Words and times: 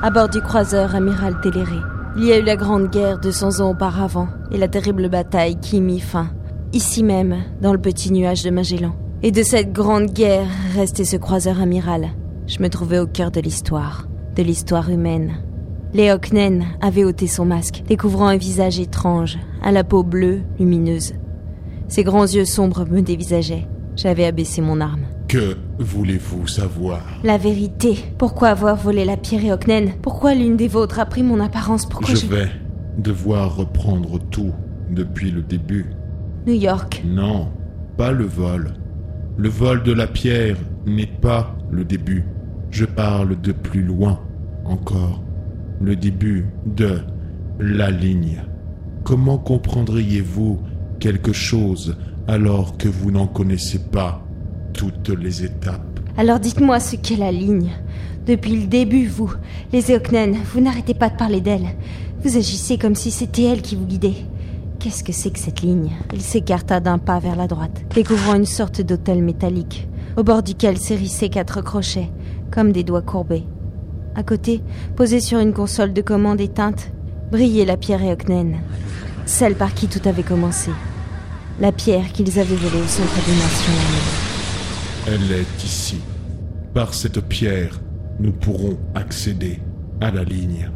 à 0.00 0.10
bord 0.10 0.28
du 0.28 0.40
croiseur 0.40 0.94
Amiral 0.94 1.40
Téléré. 1.40 1.78
Il 2.16 2.24
y 2.24 2.32
a 2.32 2.38
eu 2.38 2.42
la 2.42 2.56
Grande 2.56 2.88
Guerre 2.88 3.18
200 3.18 3.60
ans 3.60 3.70
auparavant 3.70 4.28
et 4.52 4.58
la 4.58 4.68
terrible 4.68 5.08
bataille 5.08 5.58
qui 5.58 5.80
mit 5.80 6.00
fin, 6.00 6.30
ici 6.72 7.02
même, 7.02 7.38
dans 7.60 7.72
le 7.72 7.80
petit 7.80 8.12
nuage 8.12 8.44
de 8.44 8.50
Magellan. 8.50 8.94
Et 9.22 9.32
de 9.32 9.42
cette 9.42 9.72
Grande 9.72 10.12
Guerre 10.12 10.46
restait 10.74 11.04
ce 11.04 11.16
croiseur 11.16 11.60
amiral. 11.60 12.10
Je 12.46 12.62
me 12.62 12.68
trouvais 12.68 13.00
au 13.00 13.06
cœur 13.06 13.32
de 13.32 13.40
l'histoire, 13.40 14.06
de 14.36 14.42
l'histoire 14.42 14.88
humaine. 14.88 15.42
Léocnen 15.92 16.66
avait 16.80 17.04
ôté 17.04 17.26
son 17.26 17.44
masque, 17.44 17.82
découvrant 17.88 18.28
un 18.28 18.36
visage 18.36 18.78
étrange, 18.78 19.38
à 19.62 19.72
la 19.72 19.82
peau 19.82 20.04
bleue, 20.04 20.42
lumineuse. 20.60 21.14
Ses 21.88 22.04
grands 22.04 22.26
yeux 22.26 22.44
sombres 22.44 22.86
me 22.88 23.00
dévisageaient. 23.00 23.66
J'avais 23.96 24.26
abaissé 24.26 24.60
mon 24.60 24.80
arme. 24.80 25.06
Que 25.26 25.56
voulez-vous 25.78 26.46
savoir? 26.46 27.02
La 27.24 27.38
vérité. 27.38 27.98
Pourquoi 28.18 28.48
avoir 28.48 28.76
volé 28.76 29.04
la 29.04 29.16
pierre 29.16 29.44
et 29.44 29.52
Oknen? 29.52 29.92
Pourquoi 30.02 30.34
l'une 30.34 30.56
des 30.56 30.68
vôtres 30.68 30.98
a 30.98 31.06
pris 31.06 31.22
mon 31.22 31.40
apparence? 31.40 31.86
Pourquoi 31.86 32.14
Je 32.14 32.26
vais 32.26 32.50
devoir 32.98 33.56
reprendre 33.56 34.18
tout 34.30 34.52
depuis 34.90 35.30
le 35.30 35.42
début. 35.42 35.86
New 36.46 36.54
York. 36.54 37.02
Non, 37.06 37.48
pas 37.96 38.12
le 38.12 38.24
vol. 38.24 38.74
Le 39.36 39.48
vol 39.48 39.82
de 39.82 39.92
la 39.92 40.06
pierre 40.06 40.56
n'est 40.86 41.06
pas 41.06 41.56
le 41.70 41.84
début. 41.84 42.24
Je 42.70 42.84
parle 42.84 43.40
de 43.40 43.52
plus 43.52 43.82
loin 43.82 44.20
encore. 44.64 45.22
Le 45.80 45.94
début 45.94 46.46
de 46.66 46.98
la 47.60 47.90
ligne. 47.90 48.42
Comment 49.04 49.38
comprendriez-vous 49.38 50.60
quelque 50.98 51.32
chose 51.32 51.96
alors 52.26 52.76
que 52.76 52.88
vous 52.88 53.10
n'en 53.10 53.26
connaissez 53.26 53.78
pas? 53.78 54.27
Toutes 54.78 55.08
les 55.08 55.44
étapes 55.44 55.98
Alors 56.16 56.38
dites-moi 56.38 56.78
ce 56.78 56.94
qu'est 56.94 57.16
la 57.16 57.32
ligne. 57.32 57.72
Depuis 58.28 58.54
le 58.54 58.68
début, 58.68 59.08
vous, 59.08 59.32
les 59.72 59.90
Eoknen, 59.90 60.36
vous 60.52 60.60
n'arrêtez 60.60 60.94
pas 60.94 61.08
de 61.08 61.16
parler 61.16 61.40
d'elle. 61.40 61.66
Vous 62.22 62.36
agissez 62.36 62.78
comme 62.78 62.94
si 62.94 63.10
c'était 63.10 63.42
elle 63.42 63.60
qui 63.60 63.74
vous 63.74 63.86
guidait. 63.86 64.24
Qu'est-ce 64.78 65.02
que 65.02 65.10
c'est 65.10 65.30
que 65.30 65.40
cette 65.40 65.62
ligne? 65.62 65.90
Il 66.12 66.20
s'écarta 66.20 66.78
d'un 66.78 66.98
pas 66.98 67.18
vers 67.18 67.34
la 67.34 67.48
droite, 67.48 67.82
découvrant 67.92 68.36
une 68.36 68.46
sorte 68.46 68.80
d'hôtel 68.80 69.20
métallique, 69.20 69.88
au 70.16 70.22
bord 70.22 70.44
duquel 70.44 70.78
s'hérissaient 70.78 71.28
quatre 71.28 71.60
crochets, 71.60 72.10
comme 72.52 72.70
des 72.70 72.84
doigts 72.84 73.02
courbés. 73.02 73.46
À 74.14 74.22
côté, 74.22 74.62
posée 74.94 75.20
sur 75.20 75.40
une 75.40 75.52
console 75.52 75.92
de 75.92 76.02
commande 76.02 76.40
éteinte, 76.40 76.92
brillait 77.32 77.64
la 77.64 77.76
pierre 77.76 78.04
Eoknen, 78.04 78.58
celle 79.26 79.56
par 79.56 79.74
qui 79.74 79.88
tout 79.88 80.08
avait 80.08 80.22
commencé. 80.22 80.70
La 81.58 81.72
pierre 81.72 82.12
qu'ils 82.12 82.38
avaient 82.38 82.54
volée 82.54 82.84
au 82.84 82.86
centre 82.86 83.26
des 83.26 83.32
nations. 83.32 84.27
Elle 85.10 85.32
est 85.32 85.64
ici. 85.64 86.02
Par 86.74 86.92
cette 86.92 87.22
pierre, 87.22 87.80
nous 88.20 88.30
pourrons 88.30 88.78
accéder 88.94 89.58
à 90.02 90.10
la 90.10 90.22
ligne. 90.22 90.68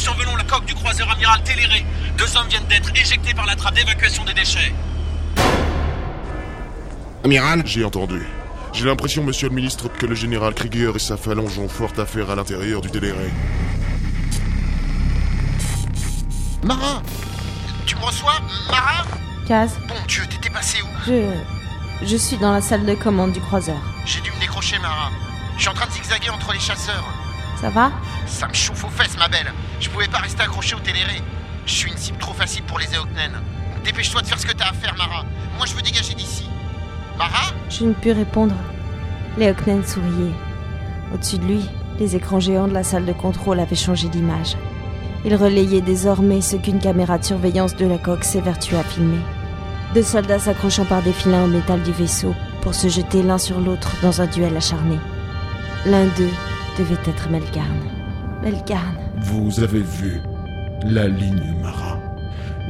Survolons 0.00 0.34
la 0.36 0.44
coque 0.44 0.64
du 0.64 0.74
croiseur 0.74 1.10
amiral 1.10 1.42
Téléré. 1.44 1.84
Deux 2.16 2.36
hommes 2.36 2.48
viennent 2.48 2.66
d'être 2.68 2.90
éjectés 2.96 3.34
par 3.34 3.46
la 3.46 3.54
trappe 3.54 3.74
d'évacuation 3.74 4.24
des 4.24 4.32
déchets. 4.32 4.72
Amiral 7.22 7.62
J'ai 7.66 7.84
entendu. 7.84 8.26
J'ai 8.72 8.86
l'impression, 8.86 9.22
monsieur 9.22 9.48
le 9.48 9.54
ministre, 9.54 9.88
que 9.88 10.06
le 10.06 10.14
général 10.14 10.54
Krieger 10.54 10.96
et 10.96 10.98
sa 10.98 11.16
phalange 11.16 11.58
ont 11.58 11.68
fort 11.68 11.92
affaire 11.98 12.30
à 12.30 12.34
l'intérieur 12.34 12.80
du 12.80 12.90
Téléré. 12.90 13.30
Marin 16.62 17.02
Tu 17.86 17.96
me 17.96 18.02
reçois, 18.02 18.40
Marin 18.70 19.04
Kaz, 19.46 19.72
Bon 19.88 19.94
Dieu, 20.06 20.22
t'étais 20.30 20.50
passé 20.50 20.78
où? 20.82 20.86
Je. 21.06 22.06
Je 22.06 22.16
suis 22.16 22.38
dans 22.38 22.52
la 22.52 22.62
salle 22.62 22.86
de 22.86 22.94
commande 22.94 23.32
du 23.32 23.40
croiseur. 23.40 23.76
J'ai 24.06 24.20
dû 24.22 24.30
me 24.30 24.40
décrocher, 24.40 24.78
Marin. 24.78 25.10
Je 25.56 25.62
suis 25.62 25.68
en 25.68 25.74
train 25.74 25.86
de 25.86 25.92
zigzaguer 25.92 26.30
entre 26.30 26.52
les 26.54 26.60
chasseurs. 26.60 27.04
Ça 27.60 27.68
va? 27.68 27.90
Ça 28.26 28.48
me 28.48 28.54
chauffe 28.54 28.84
aux 28.84 28.88
fesses, 28.88 29.18
ma 29.18 29.28
belle. 29.28 29.52
Je 29.80 29.88
pouvais 29.88 30.08
pas 30.08 30.18
rester 30.18 30.42
accroché 30.42 30.74
au 30.76 30.78
Téléré. 30.78 31.22
Je 31.66 31.72
suis 31.72 31.90
une 31.90 31.96
cible 31.96 32.18
trop 32.18 32.34
facile 32.34 32.62
pour 32.64 32.78
les 32.78 32.86
Eoknen. 32.94 33.32
Dépêche-toi 33.84 34.20
de 34.20 34.26
faire 34.26 34.38
ce 34.38 34.46
que 34.46 34.52
t'as 34.52 34.68
à 34.68 34.72
faire, 34.72 34.94
Mara. 34.96 35.24
Moi, 35.56 35.66
je 35.66 35.74
veux 35.74 35.82
dégager 35.82 36.14
d'ici. 36.14 36.48
Mara 37.16 37.52
Je 37.70 37.84
ne 37.84 37.94
pus 37.94 38.12
répondre. 38.12 38.54
Léocnen 39.38 39.84
souriait. 39.84 40.34
Au-dessus 41.14 41.38
de 41.38 41.46
lui, 41.46 41.70
les 41.98 42.14
écrans 42.14 42.40
géants 42.40 42.68
de 42.68 42.74
la 42.74 42.82
salle 42.82 43.06
de 43.06 43.12
contrôle 43.12 43.58
avaient 43.58 43.74
changé 43.74 44.08
d'image. 44.08 44.56
Ils 45.24 45.34
relayaient 45.34 45.80
désormais 45.80 46.40
ce 46.40 46.56
qu'une 46.56 46.78
caméra 46.78 47.18
de 47.18 47.24
surveillance 47.24 47.76
de 47.76 47.86
la 47.86 47.98
coque 47.98 48.24
s'évertue 48.24 48.76
à 48.76 48.82
filmer. 48.82 49.20
Deux 49.94 50.02
soldats 50.02 50.38
s'accrochant 50.38 50.84
par 50.84 51.02
des 51.02 51.12
filins 51.12 51.44
au 51.44 51.48
métal 51.48 51.82
du 51.82 51.92
vaisseau 51.92 52.34
pour 52.62 52.74
se 52.74 52.88
jeter 52.88 53.22
l'un 53.22 53.38
sur 53.38 53.60
l'autre 53.60 53.96
dans 54.02 54.20
un 54.20 54.26
duel 54.26 54.56
acharné. 54.56 54.98
L'un 55.86 56.04
d'eux 56.04 56.30
devait 56.78 57.00
être 57.06 57.28
Melgarn. 57.28 57.80
Melgarn. 58.42 59.09
Vous 59.22 59.60
avez 59.60 59.82
vu 59.82 60.20
la 60.84 61.08
ligne 61.08 61.54
Mara. 61.62 61.98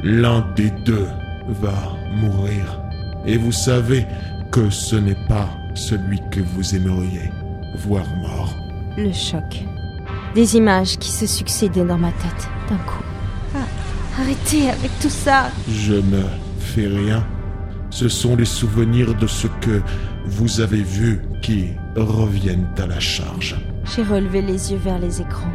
L'un 0.03 0.45
des 0.55 0.71
deux 0.85 1.07
va 1.47 1.93
mourir. 2.13 2.81
Et 3.25 3.37
vous 3.37 3.51
savez 3.51 4.05
que 4.51 4.69
ce 4.69 4.95
n'est 4.95 5.27
pas 5.27 5.49
celui 5.75 6.19
que 6.29 6.41
vous 6.41 6.75
aimeriez 6.75 7.31
voir 7.77 8.05
mort. 8.21 8.53
Le 8.97 9.11
choc. 9.13 9.63
Des 10.35 10.57
images 10.57 10.97
qui 10.97 11.09
se 11.11 11.25
succédaient 11.25 11.85
dans 11.85 11.97
ma 11.97 12.11
tête 12.11 12.49
d'un 12.69 12.77
coup. 12.77 13.03
Ah, 13.55 14.21
arrêtez 14.21 14.69
avec 14.69 14.91
tout 14.99 15.09
ça 15.09 15.51
Je 15.69 15.93
ne 15.93 16.23
fais 16.59 16.87
rien. 16.87 17.25
Ce 17.89 18.07
sont 18.09 18.35
les 18.35 18.45
souvenirs 18.45 19.13
de 19.15 19.27
ce 19.27 19.47
que 19.47 19.81
vous 20.25 20.61
avez 20.61 20.81
vu 20.81 21.21
qui 21.41 21.71
reviennent 21.95 22.67
à 22.77 22.87
la 22.87 22.99
charge. 22.99 23.57
J'ai 23.95 24.03
relevé 24.03 24.41
les 24.41 24.71
yeux 24.71 24.79
vers 24.83 24.99
les 24.99 25.21
écrans. 25.21 25.51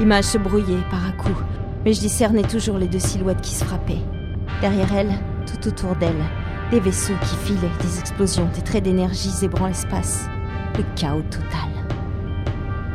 L'image 0.00 0.24
se 0.24 0.38
brouillait 0.38 0.82
par 0.90 1.06
à 1.06 1.12
coups, 1.12 1.44
mais 1.84 1.92
je 1.92 2.00
discernais 2.00 2.40
toujours 2.40 2.78
les 2.78 2.88
deux 2.88 2.98
silhouettes 2.98 3.42
qui 3.42 3.54
se 3.54 3.66
frappaient. 3.66 4.00
Derrière 4.62 4.94
elle, 4.94 5.12
tout 5.44 5.68
autour 5.68 5.94
d'elle, 5.94 6.24
des 6.70 6.80
vaisseaux 6.80 7.12
qui 7.20 7.36
filaient, 7.36 7.68
des 7.82 7.98
explosions, 7.98 8.48
des 8.54 8.62
traits 8.62 8.82
d'énergie 8.82 9.28
zébrant 9.28 9.66
l'espace. 9.66 10.24
Le 10.78 10.84
chaos 10.96 11.20
total. 11.30 11.68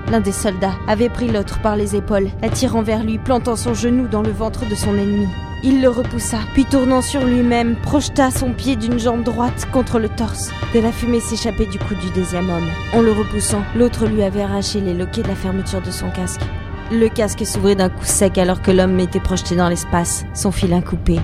L'un 0.09 0.19
des 0.19 0.31
soldats 0.31 0.73
avait 0.87 1.09
pris 1.09 1.27
l'autre 1.27 1.61
par 1.61 1.75
les 1.75 1.95
épaules, 1.95 2.29
l'attirant 2.41 2.81
vers 2.81 3.03
lui, 3.03 3.19
plantant 3.19 3.55
son 3.55 3.75
genou 3.75 4.07
dans 4.07 4.23
le 4.23 4.31
ventre 4.31 4.67
de 4.67 4.73
son 4.73 4.95
ennemi. 4.95 5.27
Il 5.63 5.83
le 5.83 5.89
repoussa, 5.89 6.39
puis 6.55 6.65
tournant 6.65 7.03
sur 7.03 7.23
lui-même, 7.23 7.75
projeta 7.83 8.31
son 8.31 8.51
pied 8.51 8.75
d'une 8.77 8.97
jambe 8.97 9.23
droite 9.23 9.67
contre 9.71 9.99
le 9.99 10.09
torse. 10.09 10.49
De 10.73 10.79
la 10.79 10.91
fumée 10.91 11.19
s'échappait 11.19 11.67
du 11.67 11.77
cou 11.77 11.93
du 11.93 12.09
deuxième 12.15 12.49
homme. 12.49 12.69
En 12.93 13.01
le 13.01 13.11
repoussant, 13.11 13.61
l'autre 13.75 14.07
lui 14.07 14.23
avait 14.23 14.41
arraché 14.41 14.81
les 14.81 14.95
loquets 14.95 15.21
de 15.21 15.27
la 15.27 15.35
fermeture 15.35 15.83
de 15.83 15.91
son 15.91 16.09
casque. 16.09 16.41
Le 16.91 17.07
casque 17.09 17.45
s'ouvrait 17.45 17.75
d'un 17.75 17.89
coup 17.89 18.05
sec 18.05 18.37
alors 18.37 18.61
que 18.61 18.69
l'homme 18.69 18.99
était 18.99 19.19
projeté 19.19 19.55
dans 19.55 19.69
l'espace, 19.69 20.23
son 20.35 20.51
filin 20.51 20.81
coupé. 20.81 21.19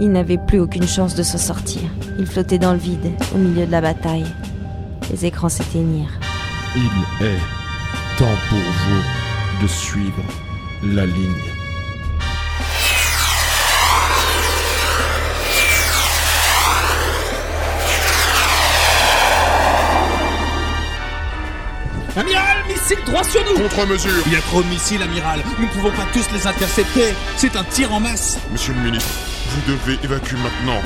Il 0.00 0.10
n'avait 0.10 0.38
plus 0.38 0.58
aucune 0.58 0.86
chance 0.86 1.14
de 1.14 1.22
s'en 1.22 1.38
sortir. 1.38 1.82
Il 2.18 2.26
flottait 2.26 2.58
dans 2.58 2.72
le 2.72 2.78
vide, 2.78 3.12
au 3.34 3.38
milieu 3.38 3.64
de 3.64 3.70
la 3.70 3.80
bataille. 3.80 4.26
Les 5.10 5.24
écrans 5.26 5.48
s'éteignirent. 5.48 6.18
Il 6.74 7.24
est 7.24 7.38
temps 8.18 8.24
pour 8.48 8.58
vous 8.58 9.62
de 9.62 9.68
suivre 9.68 10.22
la 10.82 11.06
ligne. 11.06 11.65
Amiral, 22.16 22.64
missile 22.66 22.96
droit 23.04 23.22
sur 23.24 23.44
nous 23.44 23.60
Contre-mesure 23.60 24.22
Il 24.26 24.32
y 24.32 24.36
a 24.36 24.40
trop 24.40 24.62
de 24.62 24.68
missiles, 24.68 25.02
amiral. 25.02 25.42
Nous 25.58 25.66
ne 25.66 25.70
pouvons 25.70 25.90
pas 25.90 26.06
tous 26.14 26.24
les 26.32 26.46
intercepter. 26.46 27.14
C'est 27.36 27.56
un 27.56 27.64
tir 27.64 27.92
en 27.92 28.00
masse. 28.00 28.38
Monsieur 28.50 28.72
le 28.72 28.80
ministre, 28.80 29.10
Vous 29.50 29.72
devez 29.72 29.98
évacuer 30.02 30.38
maintenant. 30.38 30.80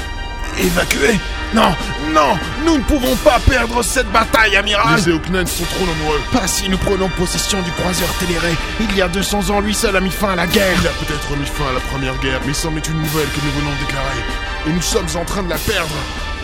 Évacuer? 0.58 1.20
Non, 1.54 1.72
non, 2.12 2.36
nous 2.66 2.78
ne 2.78 2.82
pouvons 2.82 3.14
pas 3.16 3.38
perdre 3.38 3.82
cette 3.82 4.10
bataille, 4.10 4.56
amiral 4.56 4.96
Les 4.96 5.12
Eoknen 5.12 5.46
sont 5.46 5.64
trop 5.64 5.86
nombreux. 5.86 6.20
Pas 6.32 6.48
si 6.48 6.68
nous 6.68 6.78
prenons 6.78 7.08
possession 7.10 7.62
du 7.62 7.70
croiseur 7.70 8.08
Téléré. 8.18 8.56
Il 8.80 8.96
y 8.96 9.00
a 9.00 9.06
200 9.06 9.50
ans, 9.50 9.60
lui 9.60 9.74
seul 9.74 9.94
a 9.94 10.00
mis 10.00 10.10
fin 10.10 10.30
à 10.30 10.36
la 10.36 10.48
guerre. 10.48 10.76
Il 10.80 10.86
a 10.88 10.90
peut-être 10.90 11.36
mis 11.36 11.46
fin 11.46 11.70
à 11.70 11.72
la 11.72 11.80
première 11.80 12.18
guerre, 12.18 12.40
mais 12.44 12.54
c'en 12.54 12.76
est 12.76 12.88
une 12.88 13.00
nouvelle 13.00 13.28
que 13.28 13.40
nous 13.44 13.52
venons 13.60 13.72
de 13.72 13.86
déclarer. 13.86 14.24
Et 14.66 14.72
nous 14.72 14.82
sommes 14.82 15.06
en 15.14 15.24
train 15.24 15.44
de 15.44 15.50
la 15.50 15.58
perdre. 15.58 15.94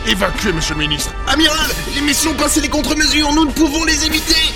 Évacuez, 0.06 0.52
monsieur 0.52 0.74
le 0.74 0.80
ministre. 0.80 1.12
Amiral, 1.26 1.58
les 1.96 2.02
missions 2.02 2.34
passent 2.34 2.62
les 2.62 2.68
contre-mesures, 2.68 3.32
nous 3.32 3.46
ne 3.46 3.52
pouvons 3.52 3.84
les 3.84 4.06
éviter 4.06 4.54